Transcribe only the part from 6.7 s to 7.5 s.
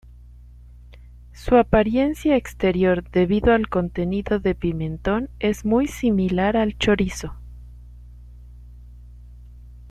chorizo.